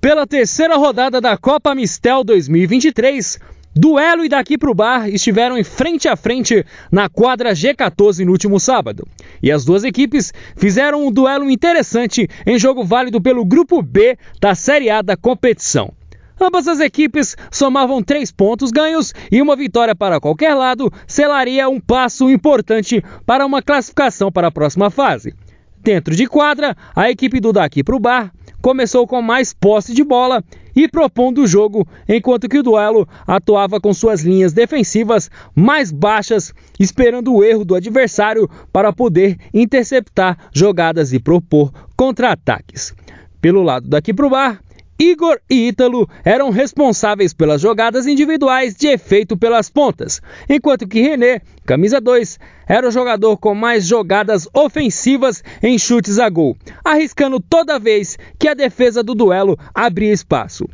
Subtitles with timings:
[0.00, 3.38] Pela terceira rodada da Copa Mistel 2023,
[3.76, 8.58] Duelo e daqui pro bar estiveram em frente a frente na quadra G14 no último
[8.58, 9.06] sábado.
[9.42, 14.54] E as duas equipes fizeram um duelo interessante em jogo válido pelo Grupo B da
[14.54, 15.92] Série A da competição.
[16.40, 21.78] Ambas as equipes somavam três pontos ganhos e uma vitória para qualquer lado selaria um
[21.78, 25.34] passo importante para uma classificação para a próxima fase.
[25.82, 30.44] Dentro de quadra, a equipe do Daqui pro Bar começou com mais posse de bola
[30.74, 36.52] e propondo o jogo, enquanto que o duelo atuava com suas linhas defensivas mais baixas,
[36.78, 42.94] esperando o erro do adversário para poder interceptar jogadas e propor contra-ataques.
[43.40, 44.60] Pelo lado daqui para o bar,
[45.00, 51.40] Igor e Ítalo eram responsáveis pelas jogadas individuais de efeito pelas pontas, enquanto que René,
[51.64, 56.54] camisa 2, era o jogador com mais jogadas ofensivas em chutes a gol,
[56.84, 60.68] arriscando toda vez que a defesa do duelo abria espaço.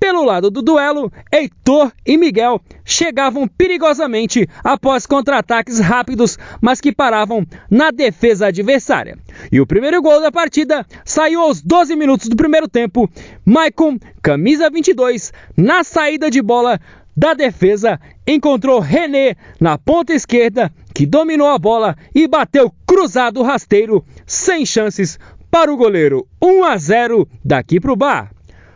[0.00, 7.46] Pelo lado do duelo, Heitor e Miguel chegavam perigosamente após contra-ataques rápidos, mas que paravam
[7.70, 9.18] na defesa adversária.
[9.52, 13.10] E o primeiro gol da partida saiu aos 12 minutos do primeiro tempo.
[13.44, 16.80] Maicon, camisa 22, na saída de bola
[17.14, 24.02] da defesa, encontrou René na ponta esquerda, que dominou a bola e bateu cruzado rasteiro,
[24.26, 25.18] sem chances
[25.50, 26.26] para o goleiro.
[26.40, 28.30] 1 a 0 daqui para o bar.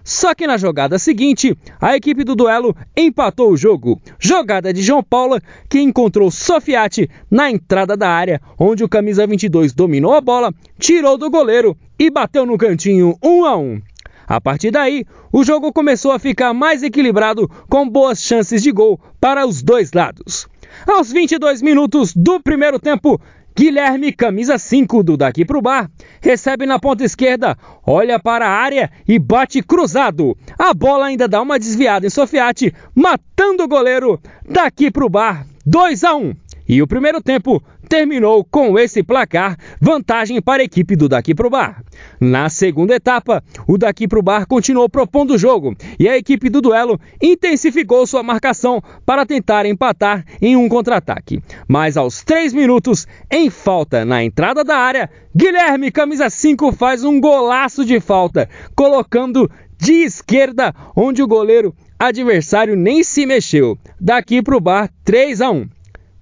[0.04, 3.98] Só que na jogada seguinte, a equipe do duelo empatou o jogo.
[4.20, 9.72] Jogada de João Paulo, que encontrou Sofiati na entrada da área, onde o camisa 22
[9.72, 13.80] dominou a bola, tirou do goleiro e bateu no cantinho 1 a 1.
[14.26, 19.00] A partir daí, o jogo começou a ficar mais equilibrado, com boas chances de gol
[19.18, 20.46] para os dois lados.
[20.86, 23.20] Aos 22 minutos do primeiro tempo,
[23.56, 25.88] Guilherme, camisa 5 do Daqui Pro Bar,
[26.20, 30.36] recebe na ponta esquerda, olha para a área e bate cruzado.
[30.58, 34.20] A bola ainda dá uma desviada em Sofiati, matando o goleiro.
[34.44, 36.34] Daqui Pro Bar, 2 a 1.
[36.68, 41.50] E o primeiro tempo terminou com esse placar, vantagem para a equipe do Daqui Pro
[41.50, 41.82] Bar.
[42.20, 46.60] Na segunda etapa, o Daqui Pro Bar continuou propondo o jogo e a equipe do
[46.60, 51.42] duelo intensificou sua marcação para tentar empatar em um contra-ataque.
[51.68, 57.20] Mas aos 3 minutos, em falta na entrada da área, Guilherme, camisa 5, faz um
[57.20, 63.78] golaço de falta, colocando de esquerda, onde o goleiro adversário nem se mexeu.
[64.00, 65.68] Daqui pro bar 3 a 1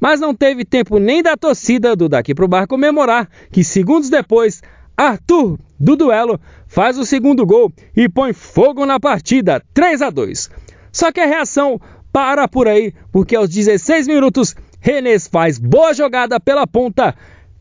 [0.02, 4.60] mas não teve tempo nem da torcida do Daqui Pro Bar comemorar que segundos depois,
[4.96, 10.50] Arthur, do duelo, faz o segundo gol e põe fogo na partida, 3 a 2.
[10.90, 11.80] Só que a reação
[12.12, 17.14] para por aí, porque aos 16 minutos, Renes faz boa jogada pela ponta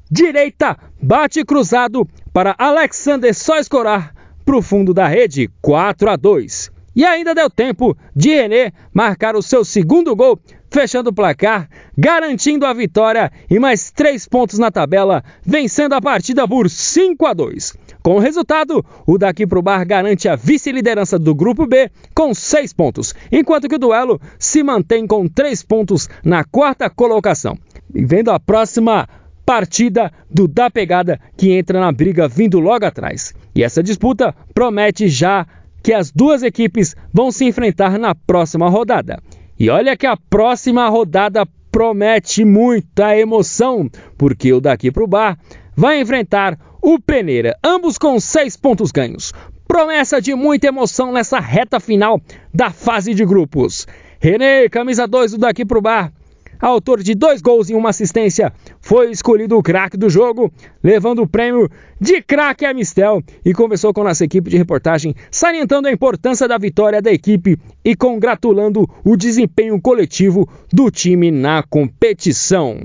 [0.10, 6.72] direita, bate cruzado para Alexander só escorar para o fundo da rede, 4 a 2.
[6.96, 10.40] E ainda deu tempo de René marcar o seu segundo gol,
[10.72, 16.48] fechando o placar, garantindo a vitória e mais três pontos na tabela, vencendo a partida
[16.48, 17.78] por 5 a 2.
[18.02, 22.74] Com o resultado, o daqui pro bar garante a vice-liderança do grupo B com seis
[22.74, 27.56] pontos, enquanto que o duelo se mantém com três pontos na quarta colocação.
[27.94, 29.08] E vendo a próxima
[29.46, 33.36] partida do da pegada que entra na briga vindo logo atrás.
[33.54, 35.46] E essa disputa promete já
[35.84, 39.22] que as duas equipes vão se enfrentar na próxima rodada.
[39.62, 45.38] E olha que a próxima rodada promete muita emoção, porque o daqui para o bar
[45.78, 49.32] vai enfrentar o Peneira, ambos com seis pontos ganhos.
[49.68, 52.20] Promessa de muita emoção nessa reta final
[52.52, 53.86] da fase de grupos.
[54.20, 56.12] René, camisa 2 do daqui para o bar,
[56.68, 60.52] autor de dois gols e uma assistência, foi escolhido o craque do jogo,
[60.84, 65.88] levando o prêmio de craque a Mistel e conversou com nossa equipe de reportagem, salientando
[65.88, 72.78] a importância da vitória da equipe e congratulando o desempenho coletivo do time na competição.